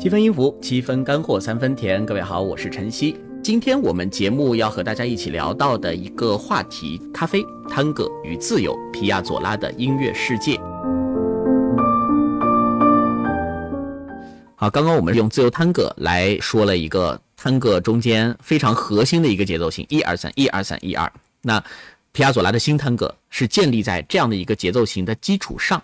[0.00, 2.06] 七分音符，七分干货，三分甜。
[2.06, 3.14] 各位好，我是晨曦。
[3.44, 10.58] 今天我们节目要和大家一起聊到的一个话题：咖啡、探戈与自由，皮亚佐拉的音乐世界。
[14.56, 21.12] 好，刚刚我们用自由探戈来说了一个探戈中间非常核心的一个节奏型，一二三，一二三，一二。
[21.42, 21.62] 那
[22.12, 25.82] 皮亚佐拉的新探戈是建立在这样的一个节奏型的基础上。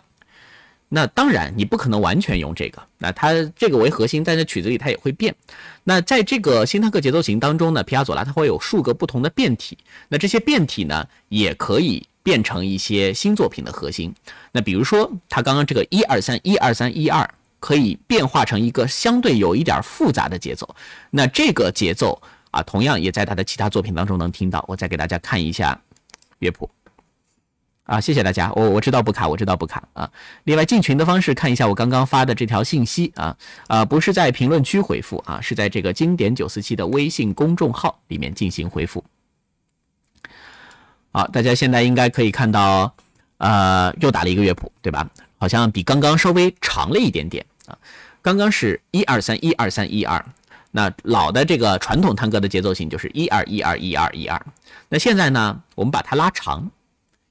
[0.89, 5.35] 那当然，你不可能完全用这个，那它这个为核心，但在曲子里它也会变。
[5.83, 9.77] 那在这个新探戈节奏型当中呢，皮亚佐拉它会有数个不同的变体，
[10.09, 14.15] 那这些变体呢，也可以变成一些新作品的核心。
[14.53, 20.73] 那比如说，他刚刚这个一二三一二三一二，可以变化成一个相对有一点复杂的节奏。
[21.11, 22.23] 那这个节奏
[22.53, 24.65] 啊，同样也在他的其他作品当中能听到。
[24.69, 25.81] 我再给大家看一下
[26.39, 26.71] 乐谱。
[27.87, 30.11] 啊，谢谢大家，我我知道不卡，我知道不卡啊。
[30.43, 33.37] 另外进群的方式，看一下我刚刚发的这条信息啊
[33.69, 39.05] 啊，不是在评论区回复啊，是在这个经典九四七的微信公众号里面进行回复。
[41.13, 42.93] 好，大家现在应该可以看到，
[43.39, 45.09] 呃，又打了一个乐谱，对吧？
[45.39, 47.79] 好像比刚刚稍微长了一点点啊。
[48.21, 50.25] 刚刚是一二三一二三一二，
[50.73, 54.45] 那老的这个传统探戈的节奏型就是一二一二一二一二。
[54.89, 56.69] 那现在呢，我们把它拉长。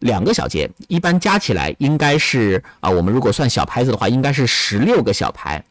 [0.00, 5.62] 两个小节一般加起来应该是啊，我们如果算小拍子的话，应该是十六个小拍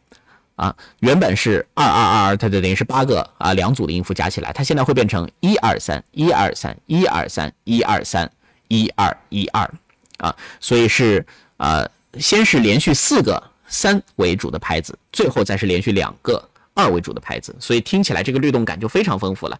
[0.56, 0.76] 啊。
[1.00, 8.32] 原本是二二二二，它就等于是八个啊，两组的音符加起来，它现在会变成一二三一二三一二三一二三
[8.68, 9.72] 一二一二
[10.18, 10.36] 啊。
[10.60, 11.26] 所以是
[11.58, 11.88] 啊，
[12.20, 16.44] 先是连续四个三为主的拍子，最后再是连续两个
[16.74, 19.60] 二为主的拍子，所以听起来这个律动感就非常丰富了。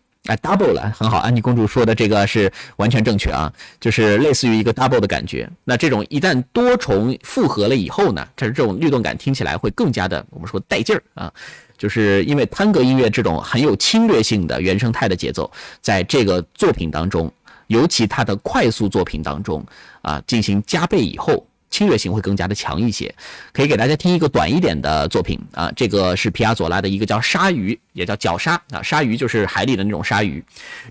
[0.27, 1.17] 哎，double 了，很好。
[1.17, 5.49] 安妮公主说的这个是完全正确啊，就是类似于一个 double 的感觉。
[5.63, 11.33] 那这种一旦多重复合了以后呢，这这种律动感听起来会更加的，我们说带劲儿啊。
[11.75, 15.51] 就是因为探戈音乐这种很有侵略性的原生态的节奏，
[15.81, 17.33] 在这个作品当中，
[17.65, 19.65] 尤其它的快速作品当中
[20.03, 21.43] 啊，进行加倍以后。
[21.71, 23.11] 侵略性会更加的强一些，
[23.53, 30.43] 可以给大家听一个短一点的作品啊，这个是皮亚佐拉的一个叫鲨鱼，也叫角鲨啊，鲨鱼就是海里的那种鲨鱼，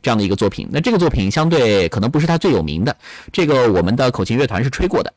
[0.02, 0.66] 这样的一个作品。
[0.72, 2.96] 那这个作品相对可能不是他最有名的，
[3.30, 5.12] 这个我们的口琴乐团是吹过的。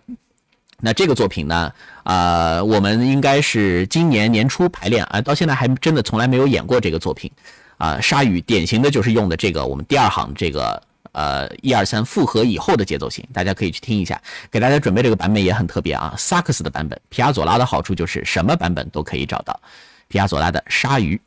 [0.82, 1.72] 那这个作品呢，
[2.04, 7.32] 啊，我们应该是今年年初排练啊，到现在还真的从来没有演过这个作品
[7.78, 8.02] 啊。
[8.02, 10.84] 鲨鱼典型的就是用的这个我们第二行这个。
[11.14, 14.22] 呃，一二三复合以后的节奏型，大家可以去听一下。
[14.52, 17.00] 给大家准备这个版本也很特别啊，萨克斯的版本。
[17.10, 19.58] 皮亚佐拉的好处就是什么版本都可以找到。
[20.08, 21.20] 皮亚佐拉的《鲨鱼》。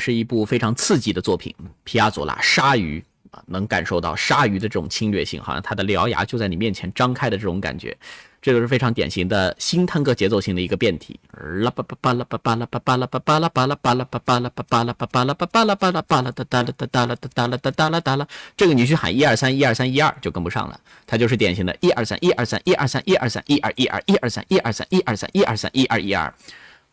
[0.00, 1.54] 是一部非常刺激的作品，
[1.84, 2.98] 《皮亚佐拉鲨鱼》
[3.36, 7.96] 啊，能感受到鲨鱼的这种侵略性，好像它的獠牙就在你面前张开的这种感觉，
[8.42, 11.20] 这个是非常典型的新探戈节奏型的一个变体。
[11.60, 18.26] 啦巴巴巴啦巴巴啦巴巴啦巴巴啦巴啦巴啦巴巴啦巴巴啦巴巴啦巴巴啦巴啦巴啦哒哒啦哒哒啦哒哒啦哒哒啦哒啦，
[18.56, 26.34] 这个你去喊一二三一二三一二就跟不上了，它就是典型的一二三一二三一二三一二三一二一二一二三一二三一二三一二三一二一二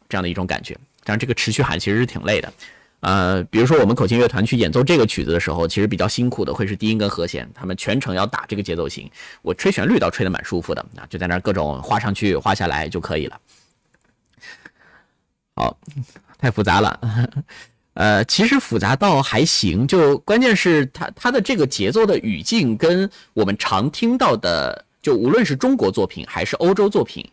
[0.10, 0.76] 这样的一种感觉。
[1.04, 2.54] 当然，这个持续喊其实是挺累的。
[3.02, 9.10] 呃，比如说我们口琴乐团去演奏这个曲子的时候，其实比较辛苦的会是低音跟和弦，他们全程要打这个节奏型。
[9.44, 13.40] 我吹旋律倒吹得蛮舒服的啊，就在那各种画上去画下来就可以了。
[15.56, 15.78] 好，
[16.40, 17.00] 太复杂了。
[17.94, 27.24] 呃，其实复杂倒还行，就关键是它它的这个节奏的语境跟我们常听到的，就无论是中国作品还是欧洲作品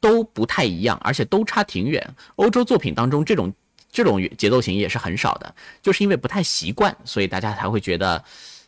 [0.00, 2.14] 都不太一样，而且都差挺远。
[2.36, 3.52] 欧洲作品当中这种。
[3.90, 8.22] 这种节奏型也是很少的，就是因为不太习惯，所以大家才会觉得，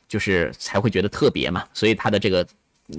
[0.09, 2.47] 就是才会觉得特别嘛，所以它的这个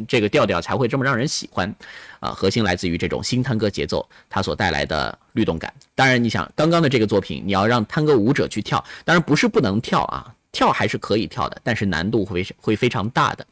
[0.08, 1.74] 这个调调才会这么让人喜欢，
[2.20, 5.74] 啊，核心来自于这种新探戈节奏它所带来的律动感。
[5.96, 13.46] 当然，你想刚刚的这个作品，你要让探戈舞者去跳，当然不是不能跳啊，跳还是可以跳的，但是难度会会非常大的。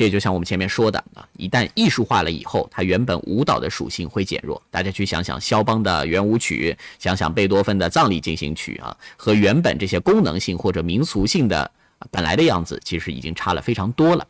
[0.00, 4.62] 这就像我们前面说的啊，一旦艺术化了以后，它原本舞蹈的属性会减弱。
[4.70, 11.70] 大家去想想肖邦的圆舞曲，想想贝多芬的葬礼进行曲啊，和原本这些功能性或者民俗性的
[12.10, 14.26] 本来的样子，其实已经差了非常多了。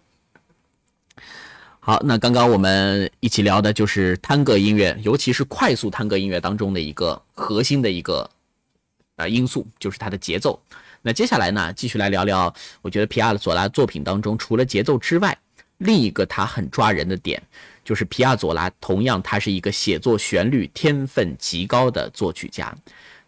[1.78, 8.28] 好，那刚刚我们一起聊的就是探戈音乐，尤其是快速探戈音乐当中的一个核心的一个
[9.14, 10.60] 啊因素，就是它的节奏。
[11.02, 15.38] 那接下来呢，继续来聊聊，我觉得皮亚佐拉作品当中除了节奏之外，
[15.80, 17.42] 另一个他很抓人的点，
[17.84, 22.74] 就是皮亚佐拉同样他是一个写作旋律天分极高的作曲家。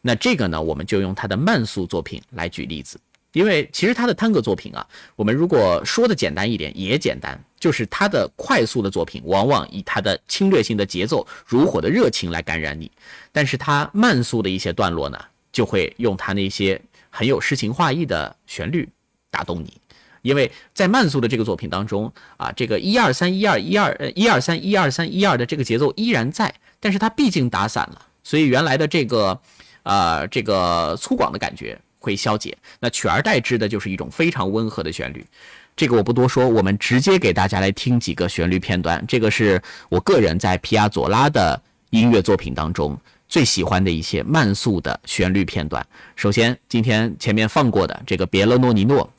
[0.01, 2.99] 那这个呢，我们就用他的慢速作品来举例子，
[3.33, 12.91] 因为其实他的探戈作品啊，我们如果说的简单一点也简单，就是他的快速的作品往往以他的侵略性的节奏、如火的热情来感染你，
[13.31, 15.19] 但是他慢速的一些段落呢，
[15.53, 18.89] 就会用他那些很有诗情画意的旋律
[19.31, 19.73] 打动你。
[20.23, 29.39] 因为在慢速的这个作品当中啊，这个一二三一二一二呃一二三一二三一二的这个节奏依然在，但是它毕竟打散了，所以原来的这个
[29.83, 35.27] 呃这个粗犷的感觉会消解，那取而代之的就是一种非常温和的旋律。
[35.75, 39.03] 这个我不多说，我们直接给大家来听几个旋律片段。
[39.09, 41.61] 这个是我个人在皮亚佐拉的
[41.91, 45.85] 音乐作品当中最喜欢的一些慢速的旋律片段。
[46.15, 49.11] 首先，今天前面放过的这个别勒诺尼诺。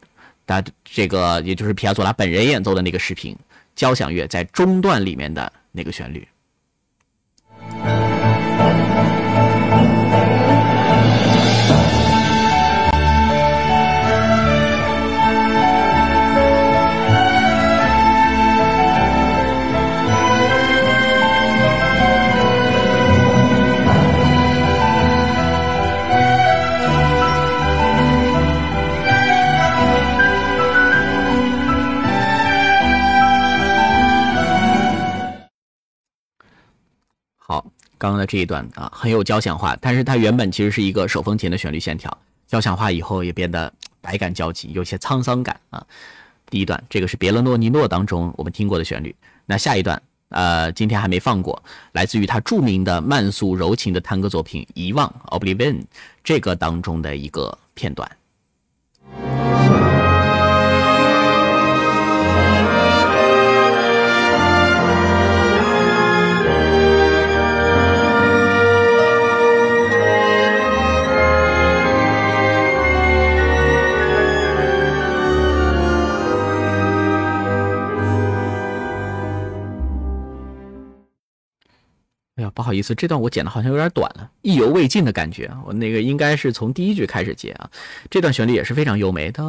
[0.45, 3.35] 大家这个也就是皮亚佐拉本人演奏的那个视频，
[3.75, 6.27] 交响乐在中段里面的那个旋律。
[38.03, 45.81] 刚刚的这一段啊，很有交响化，但是它原本其实是一个手风琴的旋律线条，交响化以后也变得百感交集，有些沧桑感啊。
[46.49, 55.07] 第一段这个是别勒诺尼诺当中我们听过的旋律，那下一段呃今天还没放过，来自于他著名的慢速柔情的探戈作品《遗忘》
[55.39, 55.81] （Oblivion）
[56.25, 58.11] 这个当中的一个片段。
[82.35, 85.51] 哎呀不好意思，这段我剪的好像有点短了，意犹未尽的感觉。
[85.67, 87.69] 我那个应该是从第一句开始接啊。
[88.09, 89.29] 这段旋律也是非常优美。
[89.29, 89.43] 哒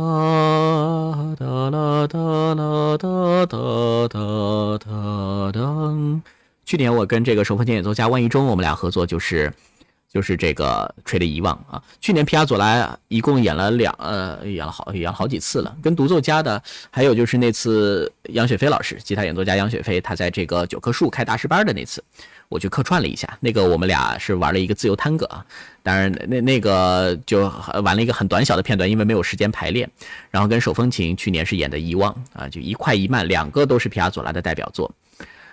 [1.39, 2.19] 哒啦哒
[2.55, 6.21] 啦哒哒哒哒哒。
[6.67, 9.51] 去年我跟这个手风琴演奏家万一中，我们俩合作就是
[10.13, 11.83] 就是这个吹的遗忘啊。
[12.03, 22.05] 去年皮亚佐拉一共演了两呃演了好演了好几次了，跟独奏家的，还有就是那次杨雪飞老师吉他演奏家杨雪飞，他在这个九棵树开大师班的那次。
[22.49, 25.45] 我去客串了一下，那个我们俩是玩了一个自由探戈啊，
[25.83, 27.51] 当然那那个就
[27.83, 29.91] 玩了一个很短小的片段，因为没有时间排练。
[30.31, 34.91] 然后跟手风琴去年是演的《遗忘》啊，就一快一慢，两个都是皮亚佐拉的代表作。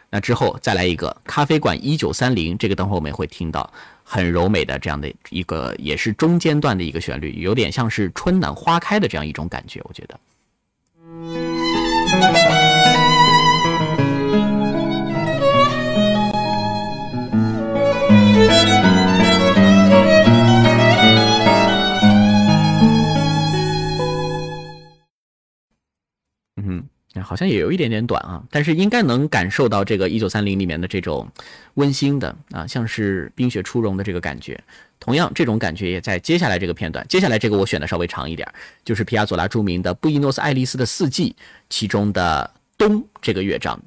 [0.09, 3.71] 那之后再来一个《咖啡馆一九三零》，这个等会我们会听到
[4.03, 11.50] 很柔美的这样的一个，也是中间段的一个旋律，有点像是春暖花开的这样一种感觉，我觉得。
[26.63, 26.87] 嗯
[27.23, 31.29] 好像也有一点点短啊，但是应该能感受到这个一九三零里面的这种
[31.75, 34.61] 温馨的啊，像是冰雪初融的这个感觉。
[34.99, 37.05] 同样，这种感觉也在接下来这个片段。
[37.07, 38.47] 接下来这个我选的稍微长一点，
[38.83, 41.35] 就是皮亚佐拉著名的布宜诺斯艾利斯的四季
[41.69, 43.79] 其中的冬这个乐章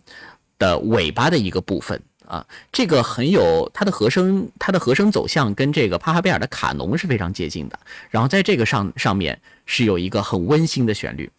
[0.59, 7.78] 的尾巴的一个部分啊，这个很有它的和声，它的和声走向跟这个帕哈贝尔的卡农是非常接近的。
[8.11, 11.31] 然后在这个上上面是有一个很温馨的旋律。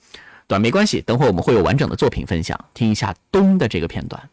[0.47, 4.29] 短没关系，等会我们会有完整的作品分享，听一下《冬》的这个片段。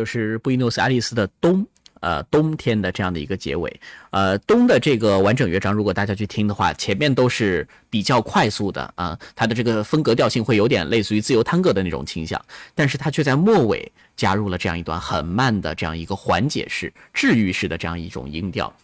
[0.00, 1.66] 就是布宜诺斯艾利斯的冬，
[2.00, 3.80] 呃，冬天的这样的一个结尾。
[4.08, 12.42] 呃，冬的这个完整乐章，如果大家去听的话，前面都是比较快速的啊，它的这个风格调性会有点类似于自由探戈的那种倾向，
[12.74, 18.74] 但是它却在末尾加入了这样一段很慢的这样一个缓解式、治愈式的这样一种音调。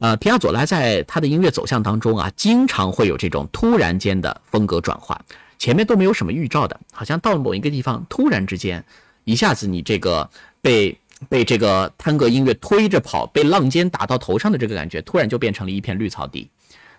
[0.00, 5.18] 呃，皮亚佐拉在他的音乐走向当中啊，经常会有这种突然间的风格转换，
[5.58, 8.84] 前面都没有什么预兆的，好像到了某一个地方，突然之间，
[9.28, 10.28] 一下子你这个。
[10.60, 16.50] 被被这个探戈音乐推着跑，被浪尖打到头上的这个感觉，突然就变成了一片绿草地。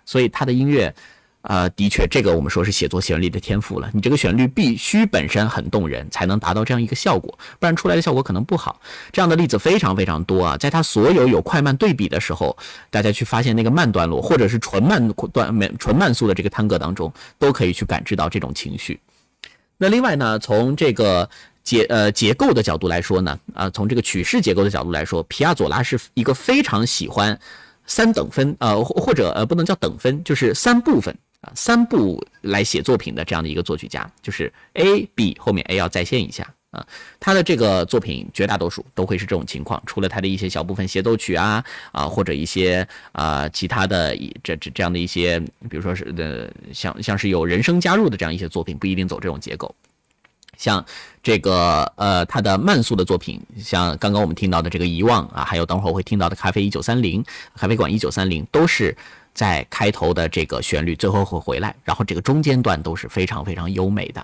[0.05, 0.95] 所以他的音乐，
[1.41, 3.91] 呃，的确，这个我们说是写作旋律的天赋了。
[3.93, 8.79] 你这个旋律必须本身很动人，才能达到这样一个效果，不然出来的效果可能不好。
[9.11, 12.57] 这样的例子非常非常多啊，在他所有有快慢对比的时候，
[12.89, 19.01] 大家去发现那个慢段落，或者是纯慢段、纯慢速的这个探戈当中，都可以去感知到这种情绪。
[19.77, 21.29] 那另外呢，从这个。
[21.69, 27.39] 结呃结构的角度来说呢，啊，从这个曲式结构的角度来说，皮亚佐拉是一个非常喜欢
[27.85, 36.83] 三等分，呃或或者呃不能叫等分，就是三部分啊，三部来写作品的这样的一个作曲家，就是 A B 后面 A 要再现一下啊，
[37.19, 49.73] 他的这个作品绝大多数都会是这种情况，除了他的一些小部分协奏曲啊啊，或者一些啊其他的这这这样的一些，比如说是的像像是有人声加入的这样一些作品，不一定走这种结构。
[50.59, 50.85] 像
[51.23, 57.23] 这个呃他的慢速的作品，像刚刚我们听到的这个遗忘啊，还有等会儿会听到的咖啡一九三零、
[57.55, 58.95] 咖啡馆一九三零，都是
[59.33, 64.23] 在开头的这个旋律最后会回来，然后这个中间段都是非常非常优美的。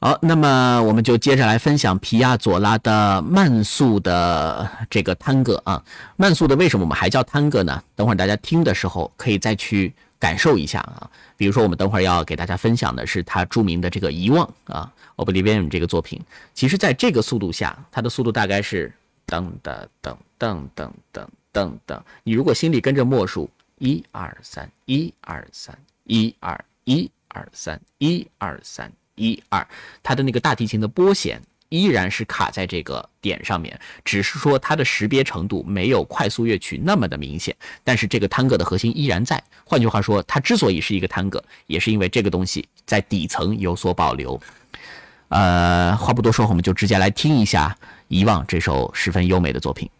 [0.00, 5.82] 好，那么我们就接着来分享皮亚佐拉的慢速的这个探戈啊。
[6.16, 7.82] 慢速的为什么我们还叫探戈呢？
[7.96, 11.10] 等会儿大家听的时候可以再去感受一下啊。
[11.36, 16.20] 比如说，我们等会儿要给大家分享的是他著名的这个遗忘啊，Oblivion 这个作品。
[16.54, 18.92] 其实，在这个速度下，它的速度大概是
[19.26, 22.00] 噔噔噔噔噔噔噔噔。
[22.22, 28.92] 你如果心里跟着默数一二三一二三一二一二三一二三。
[29.20, 29.66] 一二，
[30.00, 39.42] 它的那个大提琴的拨弦依然是卡在这个点上面，只是说它的识别程度没有快速乐曲那么的明显，但是这个探戈的核心依然在。
[39.64, 44.40] 换句话说，它之所以是一个探戈，也是因为这个东西在底层有所保留。
[45.28, 47.76] 呃，话不多说，我们就直接来听一下
[48.08, 49.90] 《遗忘》这首十分优美的作品。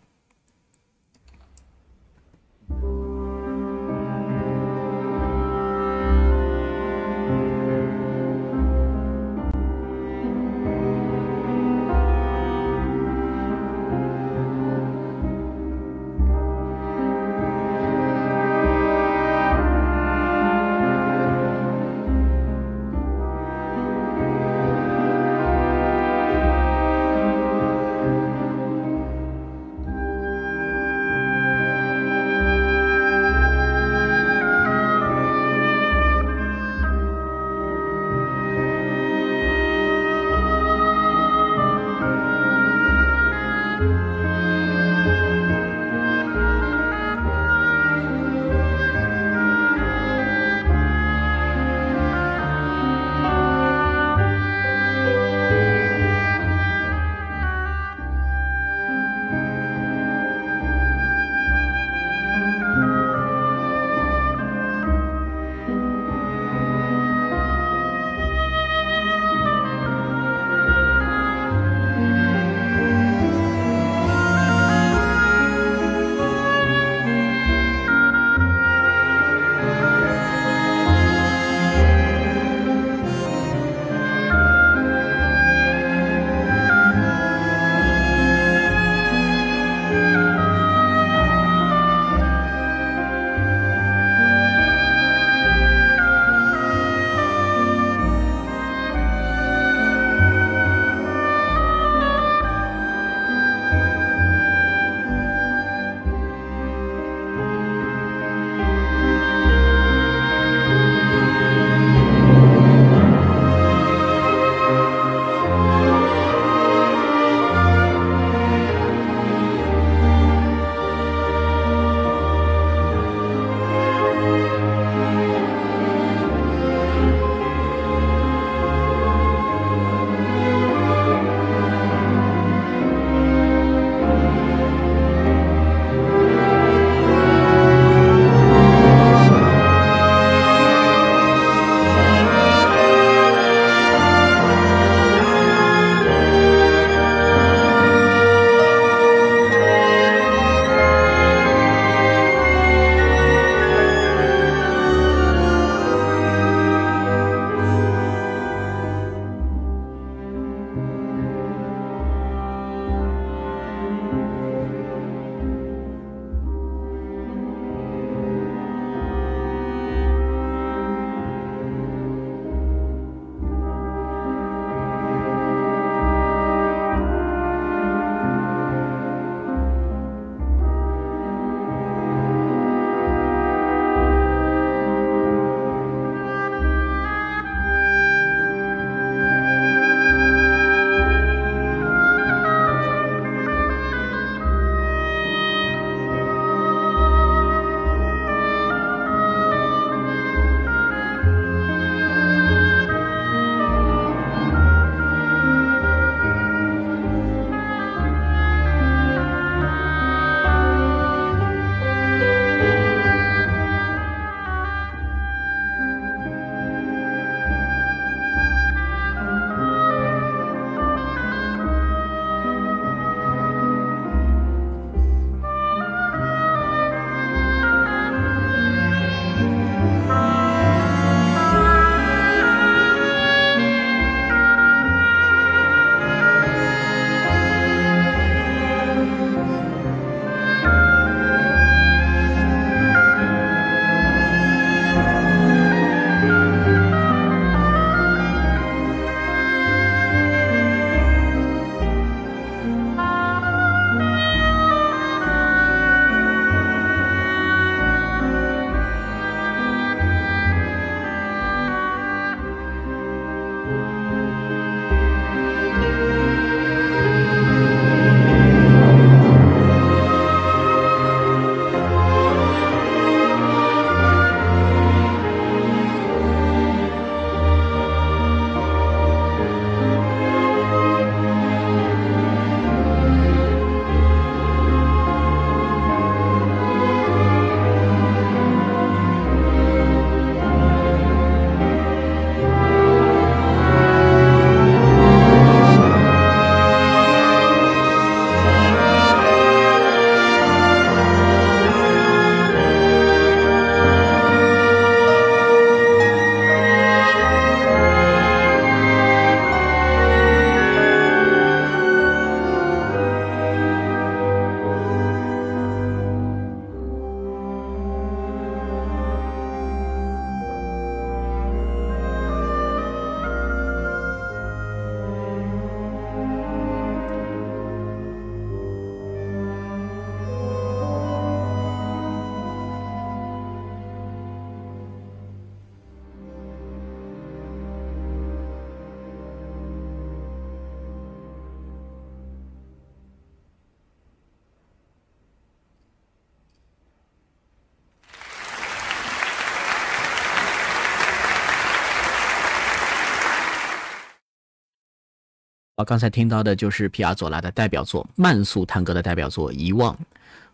[355.78, 359.95] 我刚才听到的就是皮亚佐拉的代表作慢速探戈的代表作《遗忘》。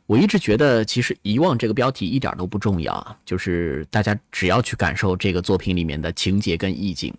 [0.04, 7.10] 我一直觉得，其实“遗忘”这个标题一点都不重要啊，就是大家只要去感受这个作品里面的情节跟意境。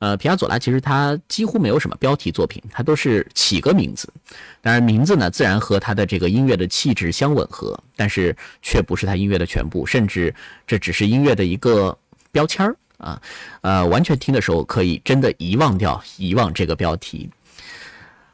[0.00, 4.12] 呃，皮亚佐拉其实他几乎没有什么标题作品，他都是起个名字，
[4.60, 10.34] 当然名字呢自然和他的这个音乐的气质相吻合，但是却不是他音乐的全部，甚至
[10.66, 11.96] 这只是音乐的一个
[12.32, 13.22] 标签儿啊。
[13.60, 17.30] 呃，完全听的时候可以真的遗忘掉“遗忘”这个标题。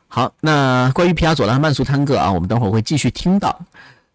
[0.09, 3.61] 好，那关于皮亚佐拉慢速探戈啊，我们等会儿会继续听到。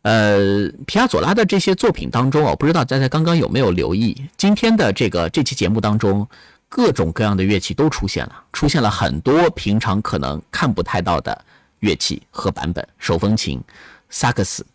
[0.01, 6.27] 呃，皮亚佐拉的这些作品当中，我不知道大家刚刚有没有留意，今天的这个这期节目当中。
[6.75, 11.39] 各种各样的乐器都出现了，出现了很多平常可能看不太到的
[11.82, 13.62] 乐器和版本，手风琴、
[14.10, 14.65] 萨克斯，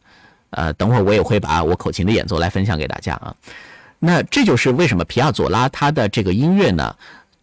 [0.50, 3.35] 呃，等会儿我也会把我口琴的演奏来分享给大家啊。
[3.98, 6.94] 那这就是为什么皮亚佐拉他的这个音乐呢，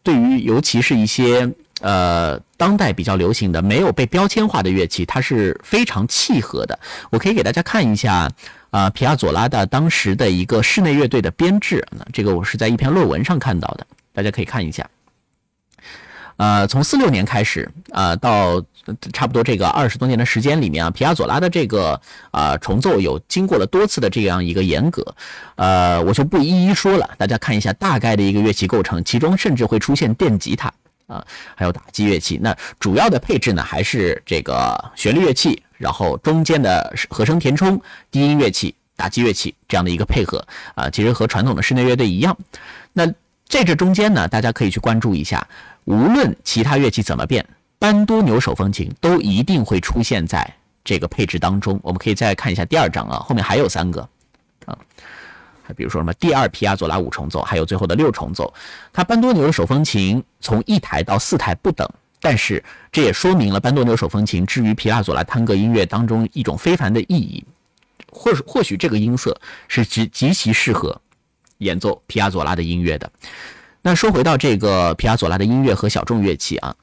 [0.01, 6.79] 对于尤其是一些呃当代比较流行的没有被标签化的乐器，它是非常契合的。
[7.11, 8.31] 我可以给大家看一下
[8.69, 13.85] 啊，皮亚佐拉的当时的一个室内乐队的编制，那这个我是在一篇论文上看到的。
[14.13, 14.89] 大家可以看一下，
[16.37, 18.63] 呃，从四六年开始啊，到
[19.11, 21.99] 差不多这个二十多年的时间里面啊，皮亚佐拉的这个
[22.31, 25.15] 啊重奏有经过了多次的这样一个严格，
[25.55, 30.71] 呃，我就不一一说了，大家看一下大概的一个乐器构成，其中甚至会出现电吉他
[31.07, 32.39] 啊，还有打击乐器。
[32.41, 42.35] 那主要的配置呢，还是这个旋律乐器，然后中间的和声填充、低音乐器、打击乐器这样的一个配合啊，其实和传统的室内乐队一样。
[42.93, 43.05] 那
[43.47, 45.47] 在这中间呢，大家可以去关注一下，
[45.83, 47.45] 无论其他乐器怎么变，
[47.77, 50.51] 班多牛手风琴都一定会出现在
[50.83, 51.79] 这个配置当中。
[51.83, 54.01] 我们可以再看一下第二章啊，后面还有三个
[54.65, 54.75] 啊，
[55.73, 58.53] 比如说什么第二皮亚佐拉五重奏，还有最后的六重奏。
[58.91, 61.87] 它班多纽的手风琴从一台到四台不等，
[62.19, 67.43] 但是这也说明了班多纽手风琴至于皮亚佐拉探戈音乐当中一种非凡的意义。
[68.11, 71.01] 或或许这个音色是极极其适合。
[71.59, 73.09] 演奏皮亚佐拉的音乐的，
[73.81, 76.75] 那说回到这个皮亚佐拉的音乐和小众乐器啊，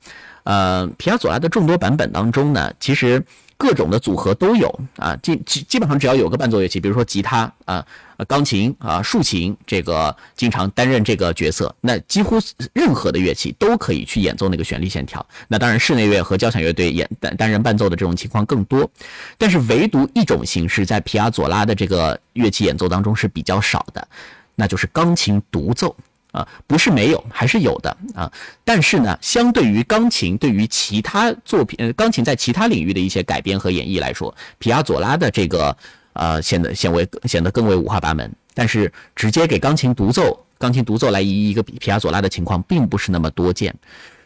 [0.44, 3.22] 呃，皮亚佐拉的众多版本当中呢，其实
[3.62, 7.86] 各种的组合都有啊，基基基本上只要有个伴奏乐器，比如说吉他啊、
[8.26, 12.40] 钢琴啊、竖琴，这个经常担任这个角色，那几乎
[12.72, 15.24] 任何的乐器都可以去演奏那个旋律线条。
[15.46, 18.90] 那当然，室内乐和交响乐队演担担任伴奏的这种情况更多，
[19.38, 24.08] 但是唯独一种形式在皮亚佐拉的这个乐器演奏当中是比较少的。
[24.56, 25.94] 那就是钢琴独奏
[26.32, 28.30] 啊，不是没有，还是有的啊。
[28.64, 35.76] 但是呢，相对于钢琴，对于其他作品，呃，钢琴在其他领域的一些改编和演绎来说，皮亚佐拉的这个
[36.14, 38.30] 呃，显得显为显得更为五花八门。
[38.54, 43.74] 但是直接给钢琴独奏，钢琴独奏来一一个比皮亚佐拉的情况，并不是那么多见。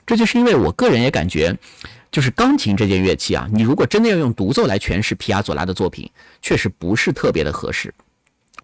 [0.07, 1.57] 这就是因为我个人也感觉，
[2.12, 6.09] 就是钢琴这件乐器啊，你如果真的要用独奏来诠释皮亚佐拉的作品，
[6.40, 7.92] 确实不是特别的合适。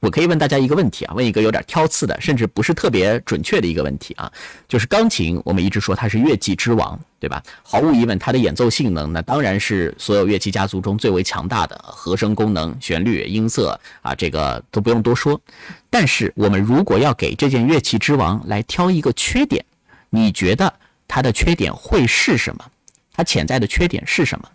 [0.03, 4.31] 我可以问大家一个问题啊，问一个有点挑刺的，甚至不是特别准确的一个问题啊，
[4.67, 7.41] 就是钢琴，我们一直说它是乐器之王，对吧？
[7.63, 15.41] 毫无疑问，它的演奏性能那当然是所有乐器家族中最为强大的，和声功能、旋律、音色啊，这个都不用多说。
[15.89, 19.65] 但是，我们如果要给这件乐器之王来挑一个缺点，
[20.11, 20.75] 你觉得
[21.07, 22.65] 它的缺点会是什么？
[23.13, 24.49] 它潜在的缺点是什么？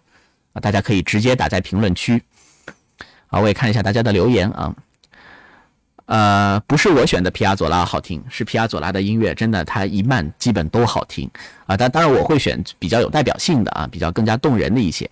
[0.52, 2.22] 啊，大家可以直接打在评论区。
[3.28, 4.76] 啊，我也看一下大家的留言啊。
[6.08, 11.30] 呃，不是我选的皮亚佐拉好听，是皮亚佐拉的音乐真的，它一慢基本都好听
[11.66, 11.76] 啊。
[11.76, 15.10] 但当然我会选比较有代表性的啊，比较更加动人的一些。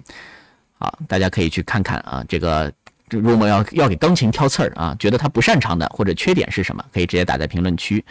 [0.77, 2.23] 好，大家可以去看看啊。
[2.29, 2.71] 这个
[3.09, 8.03] 如果要要给钢琴挑刺儿啊，觉得他不擅长的或者缺点是什么，可以直接打在评论区。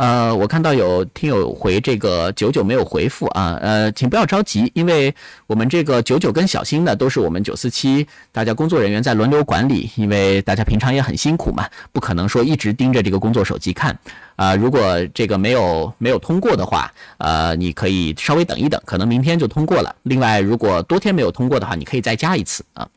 [0.00, 5.14] 呃，我看到有听友回这个九九没有回复啊，呃，请不要着急，因为
[5.46, 13.94] 我们这个九九跟小新呢，都是我们九四七大家工作人员在轮流管理，因为大家平常也很辛苦嘛，不可能说一直盯着这个工作手机看
[14.36, 14.56] 啊。
[14.56, 19.94] 如果这个没有没有通过的话，呃，你可以稍微等一等，可能明天就通过了。
[20.04, 22.88] 另外，如果多天没有通过的话，你可以再加一次啊。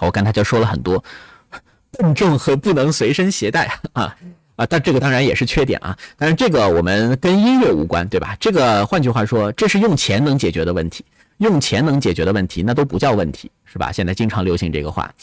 [0.00, 1.04] 我刚才就说了很多
[1.98, 4.16] 笨重和不能随身携带啊。
[4.58, 5.96] 啊，但这个当然也是缺点啊。
[6.16, 8.36] 但是这个我们跟音乐无关，对吧？
[8.40, 11.04] 这个换句话说，这是用钱能解决的问题，
[11.38, 13.92] 用钱能解决的问题，那都不叫问题，是吧？
[13.92, 15.14] 现在经常流行这个话，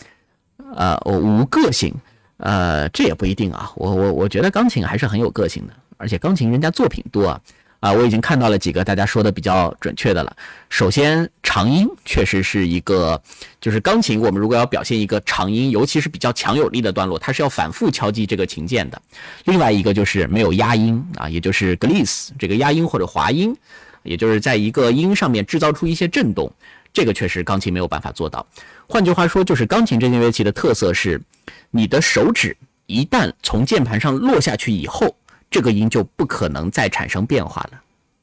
[0.73, 1.93] 呃，无个性，
[2.37, 3.69] 呃，这也不一定啊。
[3.75, 7.41] 我我我觉得钢琴还是很有个性的，而且钢琴人家作品多啊。
[7.85, 10.35] 啊，我已经看到了几个大家说的比较准确的了。
[10.69, 13.21] 首先，长音确实是一个，
[13.61, 18.99] 就是钢琴，我们如果要表现一个长音，尤其是比较强有力的段落，它是要反复敲击这个琴键的。
[19.43, 23.55] 另外一个就是没有压音啊，也就是 gliss 这个压音或者滑音，
[24.01, 26.51] 也就是在一个音上面制造出一些震动，
[26.91, 28.43] 这个确实钢琴没有办法做到。
[28.89, 31.21] 换句话说，就是钢琴这件乐器的特色是，
[31.69, 35.15] 你的手指一旦从键盘上落下去以后，
[35.49, 37.81] 这个音就不可能再产生变化了。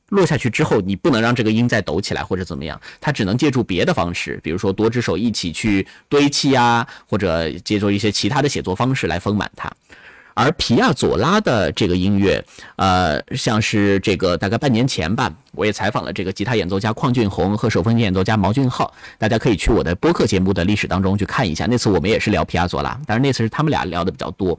[0.08, 9.72] 落下去之后，你不能让这个音再抖起来或者怎么样，它只能借助别的方式，比如说多只手一起去堆砌啊，或者借助一些其他的写作方式来丰满它。
[10.34, 12.42] 而皮亚佐拉的这个音乐，
[12.76, 21.66] 呃，像是这个大概半年前吧，我也采访了这个吉他演奏家邝俊宏和手风琴演奏家毛俊浩，大家可以去我的播客节目的历史当中去看一下。
[21.66, 24.58] 那次我们也是聊皮亚佐拉，但是那次是他们俩聊的比较多。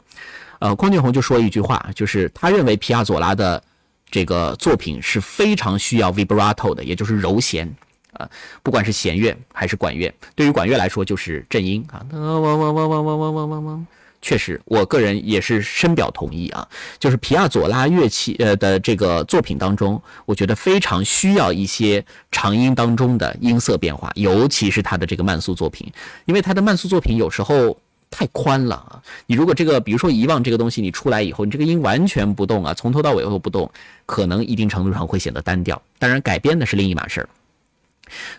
[0.63, 3.61] 呃，邝俊宏就说一句话，就是他认为皮亚佐拉的
[4.09, 7.69] 这个作品是非常需要 vibrato 的，也就是柔弦
[8.13, 8.29] 啊，
[8.63, 13.87] 不管是弦乐还是管乐，对于管乐来说就是震音啊，嗡嗡嗡嗡嗡嗡嗡嗡嗡。
[14.21, 16.65] 确实，我个人也是深表同意啊。
[16.97, 25.91] 就是皮亚佐拉乐器呃的这个作品当中，我觉得非常需要一些长音当中的音色变化，尤其是他的这个慢速作品，
[26.23, 27.77] 因为他的慢速作品有时候
[28.15, 29.01] 太宽了啊。
[29.25, 33.69] 你如果这个，比如说遗忘这个东西，你出来以后，你这个音完全不动啊，从头到尾都不动，
[34.05, 35.81] 可能一定程度上会显得单调。
[35.97, 37.29] 当然，改编的是另一码事儿。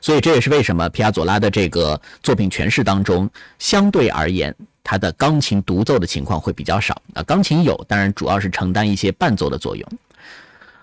[0.01, 4.55] 所以这也是为什么皮亚佐拉的这个作品诠释当中，相对而言。
[4.87, 9.89] 他的钢琴独奏的情况会比较少啊，钢琴有，当然主要是承担一些伴奏的作用。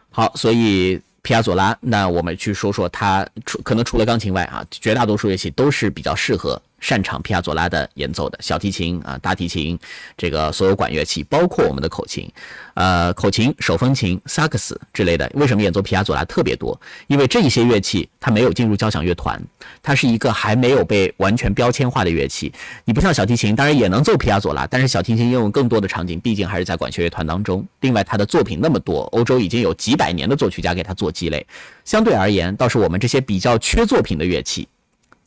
[0.10, 6.60] 好，所以皮亚佐拉，那我们去说说他，除可能除了钢琴外啊，绝大多数乐器都是比较适合。
[6.82, 9.80] 擅长皮亚佐拉的演奏的小提琴啊、大提琴，
[10.18, 12.30] 这个所有管乐器，包括我们的口琴，
[12.74, 16.78] 呃，口琴、手风琴、萨克斯之类的，为什么演奏皮亚佐拉特别多？
[17.08, 19.42] 因为这一些乐器它没有进入交响乐团，
[19.82, 22.52] 它是一个还没有被完全标签化的乐器。
[22.84, 27.66] 你不像小提琴，当然也能奏皮亚佐拉，但是小提琴应用更多的场景，毕竟还是在管弦乐团当中。
[27.82, 31.46] 另外，他的作品那么多，欧洲已经有几百年的作曲家给他做积累，
[31.86, 34.68] 相对而言，倒是我们这些比较缺作品的乐器。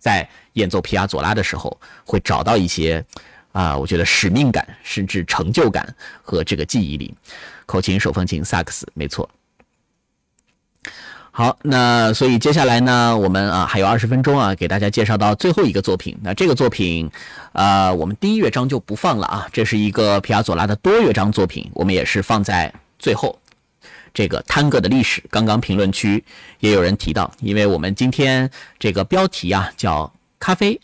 [0.04, 3.02] 在演奏皮亚佐拉的时候，会找到一些
[3.52, 5.82] 啊，我觉得使命感，甚至成就感
[6.20, 7.14] 和这个记忆力。
[7.64, 9.26] 口琴、手风琴、萨克斯，没错。
[11.30, 16.14] 好，那所以接下来呢，我们啊还有二十分钟啊，给大家介绍到最后一个作品。
[16.22, 17.10] 那这个作品，
[17.54, 23.38] 呃，我们第一乐章就不放了啊，这是一个皮亚佐拉的多乐章作品，我们也是放在最后。
[24.14, 26.22] 这个探戈的历史，刚刚评论区
[26.60, 28.48] 也有人提到，因为我们今天
[28.78, 30.80] 这个标题啊叫咖啡、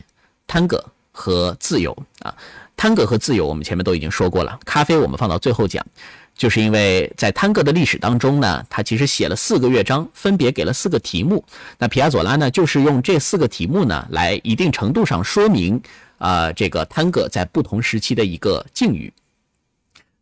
[0.48, 2.34] 探戈和自由啊，
[2.76, 5.86] 探戈和自由我们前面都已经说过了，咖啡我们放到最后讲，
[6.34, 11.44] 就是因为在探戈的历史当中呢，他其实写了四个乐章，分别给了四个题目，
[11.78, 15.80] 那皮亚佐拉呢就是用这四个题目呢来一定程度上说明
[16.18, 19.12] 啊这个探戈在不同时期的一个境遇。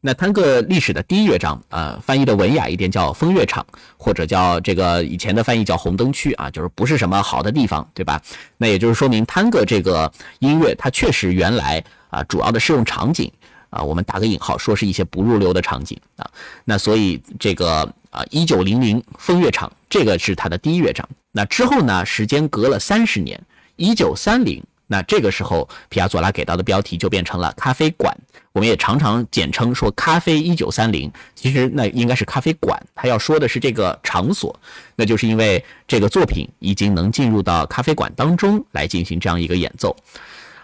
[0.00, 8.22] 那探戈历史的第一乐章，呃，翻译的文雅一点叫风月场，或者叫这个以前的翻译叫红灯区啊，就是不是什么好的地方，对吧？
[8.58, 13.30] 那也就是说明探戈这个音乐，它确实原来啊，主要的适用场景
[13.70, 16.30] 啊，我们打个引号，说是一些不入流的场景啊。
[16.64, 17.80] 那所以这个
[18.10, 21.06] 啊，一九零零风月场，这个是它的第一乐章。
[21.32, 23.40] 那之后呢，时间隔了三十年，
[23.74, 24.62] 一九三零。
[24.90, 28.12] 那这个时候，皮亚佐拉给到的标题就变成了咖啡馆。
[28.52, 32.82] 我们也常常简称说咖啡一九三零，其实那应该是咖啡馆。
[32.94, 34.58] 他要说的是这个场所，
[34.96, 39.94] 那就是因为这个作品已经能进入到咖啡馆当中来进行这样一个演奏。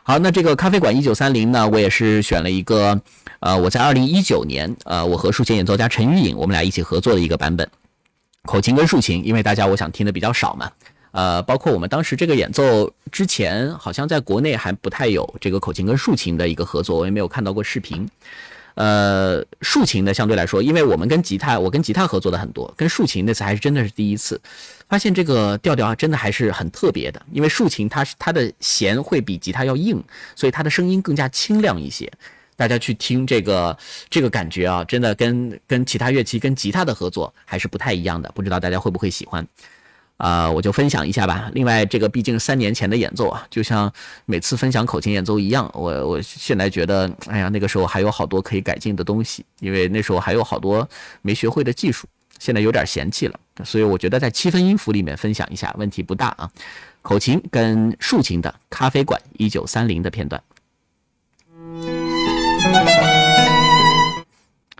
[0.02, 3.00] 好，那这个咖啡馆一九三零呢，我也是选了一个，
[3.40, 7.68] 呃，我在二零一九年，呃，我和竖琴演奏家陈玉颖，我们俩一起合作的一个版本，
[8.42, 10.70] 口琴跟竖琴，因为大家我想听的比较少嘛。
[11.14, 18.10] 呃，包括我们当时这个演奏之前，好像在国内还不太有这个口琴跟竖琴的一个合作，我也没有看到过视频。
[18.74, 24.40] 呃，竖琴呢，相对来说，因为我们跟吉他，我跟吉他合作的很多，跟竖琴那次还是真的是第一次，
[24.88, 27.22] 发现这个调调啊，真的还是很特别的。
[27.30, 30.02] 因为竖琴它是它的弦会比吉他要硬，
[30.34, 32.10] 所以它的声音更加清亮一些。
[32.56, 33.78] 大家去听这个
[34.10, 39.46] 这个感觉啊，真的跟跟其他乐器跟吉他的合作还是不太一样的，不知道大家会不会喜欢。
[40.24, 41.50] 啊，我就分享一下吧。
[41.52, 43.92] 另外，这个毕竟三年前的演奏啊，就像
[44.24, 50.88] 每次分享口琴演奏一样，我我现在觉得，哎呀，那个时候还有好多可以改进的东西，因为那时候还有好多
[51.20, 52.08] 没学会的技术，
[52.38, 53.38] 现在有点嫌弃了。
[53.66, 56.50] 所以我觉得在七分音符里面分享一下，问题不大啊。
[57.02, 60.42] 口琴跟竖琴的《咖啡馆》一九三零的片段。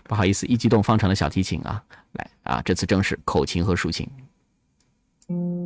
[0.05, 1.83] 不好意思，一激动放成了小提琴啊。
[2.13, 4.09] 来啊，这次正是口琴和竖琴。
[5.29, 5.64] Mm.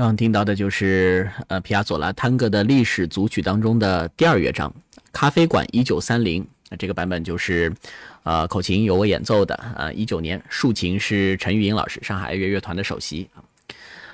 [0.00, 4.66] 刚听到的就是呃皮亚佐拉探戈的历史组曲当中的第二乐章
[5.12, 6.42] 《咖啡馆一九三零》。
[6.70, 7.70] 那这个版本就是
[8.22, 13.28] 呃口琴由我演奏的，呃一九年竖琴是陈玉英老师，上海爱乐乐团的首席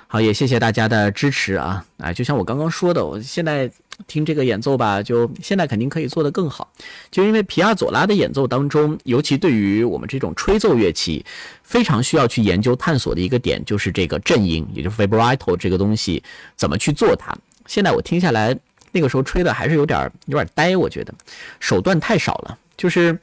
[0.07, 1.85] 好，也谢谢大家的支持啊！
[1.99, 3.71] 啊，就像我刚刚说的，我现在
[4.05, 6.71] 听这个演奏吧，就现在肯定可以做得更好。
[7.09, 11.25] 就因为皮亚佐拉的演奏当中，尤其对于我们这种吹奏乐器，
[11.63, 16.21] 非常需要去研究探索的一个点，就是这个震音，也就是 vibrato 这个东西
[16.55, 17.35] 怎么去做它。
[17.65, 18.57] 现在我听下来，
[18.91, 21.13] 那个时候吹的还是有点有点呆，我觉得
[21.59, 23.17] 手段太少了，就是。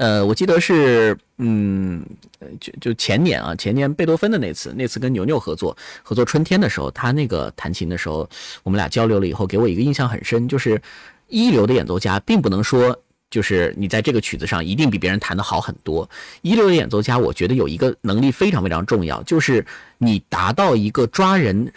[0.00, 2.02] 呃，我记得是，嗯，
[2.58, 8.26] 就就前年啊，前年贝多芬的那次，那次跟牛牛合作，合作春天的时候，他那个弹琴的时候，
[8.62, 10.80] 我们俩交流了以后，给我一个印象很深，就是
[11.28, 12.98] 一流的演奏家，并不能说
[13.28, 16.08] 就是你在这个曲子上一定比别人弹得好很多。
[16.40, 19.62] 一流的演奏家，我觉得有一个能力非常非常重要，就是
[19.98, 21.70] 你达到一个抓人。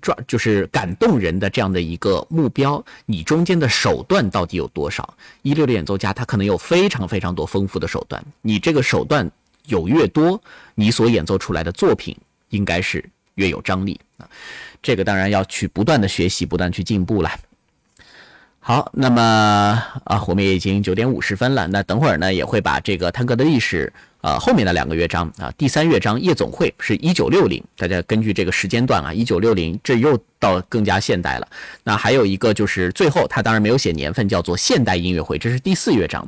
[0.00, 5.14] 抓就是感动人的这样的一个目标，你中间的手段到底有多少？
[5.42, 9.30] 一流的演奏家他可能有非常非常多丰富的手段，你这个手段
[9.66, 10.40] 有越多，
[10.74, 12.16] 你所演奏出来的作品
[12.50, 13.04] 应该是
[13.34, 14.28] 越有张力啊。
[14.80, 17.30] 这个当然要去不断的学习，不断去进步了。
[18.60, 19.20] 好，那么
[20.04, 23.92] 啊，我们也已经九点五十分了，那等会儿呢也会把这个探戈的历史。
[24.22, 31.48] 呃，后面的两个乐章啊，第三乐章夜总会是一九六零，大家根据这个时间段啊，一九六零，这又到更加现代了。
[31.82, 36.26] 那还有一个就是最后，他当然没有写年份，叫做现代音乐会，这是第四乐章。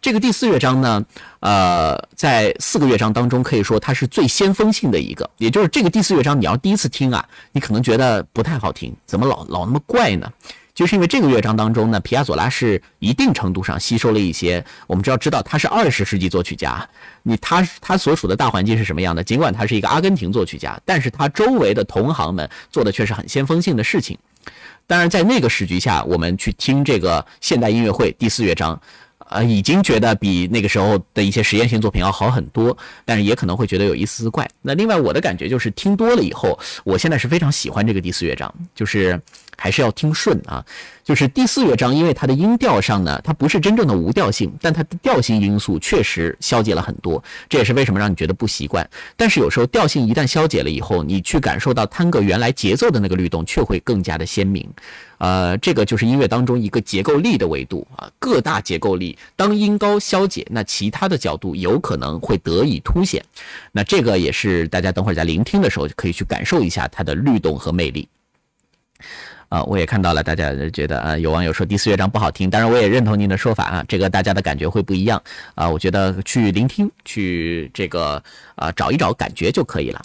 [0.00, 1.04] 这个第四乐章呢，
[1.40, 7.22] 呃，在四个乐章当中，可以说它是最先锋性的一个，也就是这个第四乐章，你要第一次听啊，
[7.52, 10.32] 你可能觉得不太好听，怎么老老那么怪呢？
[10.74, 16.86] 就是因为这个乐章当中呢，皮亚佐拉是一定程度上吸收了一些，我们只要知道他是二十世纪作曲家，
[17.22, 19.22] 你他他所处的大环境是什么样的？
[19.22, 24.18] 尽管他是一个阿根廷作曲家，但是他周围的同行们做的却是很先锋性的事情。
[24.86, 28.78] 当然，在那个时局下，我们去听这个现代音乐会第四乐章。
[29.28, 34.48] 呃，已经觉得比那个时候的一些实验性作品要好很多，但是也可能会觉得有一丝丝怪。
[34.62, 39.20] 那另外我的感觉就是听多了以后，我现在是非常喜欢这个第四乐章，就是
[39.56, 40.64] 还是要听顺啊。
[41.02, 48.88] 就是第四乐章，因为它的音调上呢，它不是真正的无调性，但它的调性因素确实消解了很多，这也是为什么让你觉得不习惯。
[49.16, 54.66] 但是有时候调性一旦消解了以后，你去感受到探戈原来节奏的那个律动，却会更加的鲜明。
[55.24, 63.24] 呃，这个就是音乐当中一个结构力的维度啊，各大结构力，当音高消解，那其他的角度有可能会得以凸显。
[63.72, 68.06] 那这个也是大家等会儿在聆听的时候就可以去感受一下它的律动和魅力。
[69.48, 75.22] 啊，我也看到了，大家觉得啊，有网友说第四乐章不好听，当然我也认同您的说法啊，这个大家的感觉会不一样
[75.54, 78.22] 啊，我觉得去聆听，去这个
[78.56, 80.02] 啊找一找感觉就可以了。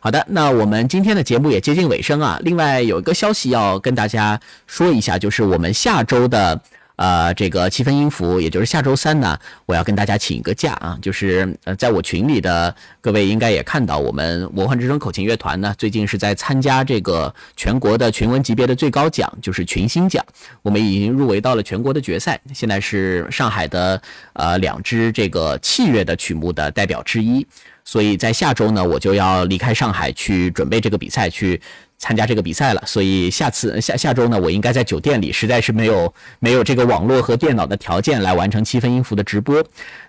[0.00, 6.60] 好的，那我们今天的节目也接近尾声啊，另外有一个消息要跟大家说一下，就是我们下周的。
[6.96, 20.22] 呃，这个七分音符，也就是下周三呢，我要跟大家请一个假啊，就是呃，在我群里的各位应该也看到，我们魔幻之声口琴乐团呢，最近是在参加这个全国的群文级别的最高奖，就是群星奖，
[20.60, 24.02] 我们已经入围到了全国的决赛，现在是上海的
[24.34, 27.46] 呃两支这个器乐的曲目的代表之一，
[27.84, 31.60] 所以在下周呢，我就要离开上海去准备这个比赛去。
[32.02, 39.62] 参加这个比赛了，所以下次下下周呢，我应该在酒店里，实在是没有没有这个网络和电脑的条件来完成七分音符的直播。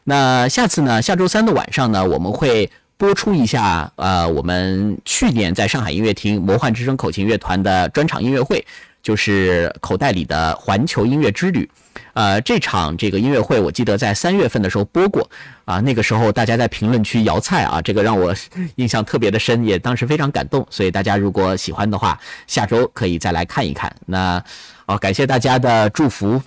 [0.05, 8.65] 那下次呢，下周三的晚上呢，我们会播出一下，呃，我们去年在上海音乐厅魔幻之声口琴乐团的专场音乐会，
[9.01, 11.69] 就是口袋里的环球音乐之旅。
[12.13, 15.29] 呃，这场这个音乐会，我记得在三月份的时候播过
[15.65, 15.79] 啊。
[15.79, 18.35] 那个时候大家在评论区摇菜啊，这个让我
[18.75, 20.65] 印象特别的深，也当时非常感动。
[20.69, 23.93] 所以大家如果喜欢的话，下周可以再来看一看。
[24.05, 24.43] 那
[24.87, 26.41] 哦，感谢大家的祝福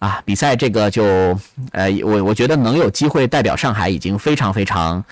[0.00, 0.20] 啊！
[0.24, 1.04] 比赛这个就
[1.70, 5.04] 呃，我我觉得能有机会代表上海，已经非常非常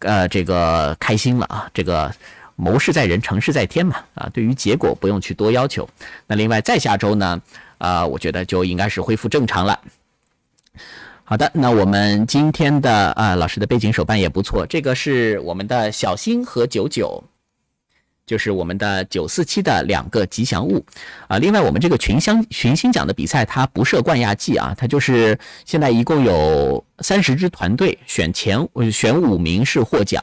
[0.00, 1.68] 呃这个开心了啊。
[1.74, 2.12] 这个
[2.56, 4.28] 谋事在人，成事在天嘛啊。
[4.32, 5.88] 对于结果不用去多要求。
[6.26, 7.40] 那另外再下周呢？
[7.78, 9.80] 啊，我觉得就应该是恢复正常了。
[11.24, 17.24] 好的，那我们今天的啊老师的背景手办也不错，这个是我们的小新和九九，
[18.26, 20.84] 就是我们的九四七的两个吉祥物
[21.28, 21.38] 啊。
[21.38, 28.58] 另外，我们这个群香群星奖的比赛它不设冠亚季啊，它就是现在一共有三十支团队选前
[28.90, 30.22] 选五名是获奖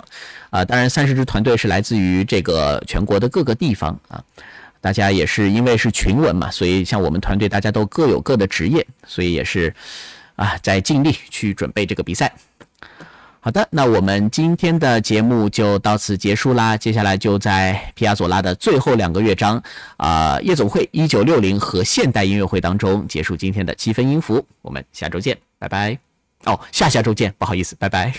[0.50, 0.64] 啊。
[0.66, 4.24] 当然，三十支团队是来自于这个全国的各个地方啊。
[4.82, 9.74] 大家也是因为是群文嘛，所以像我们团队大家都各有各的职业，所以也是
[10.36, 12.34] 啊在尽力去准备这个比赛。
[13.42, 16.76] 好的，那我们今天的节目就到此结束啦。
[16.76, 19.62] 接下来就在皮亚佐拉的最后两个乐章
[19.96, 24.46] 啊夜总会一九六零和现代音乐会当中结束今天的七分音符。
[24.62, 25.98] 我们下周见，拜拜。
[26.44, 28.14] 哦，下下周见，不好意思，拜拜。